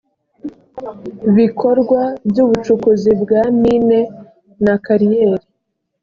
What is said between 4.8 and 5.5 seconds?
kariyeri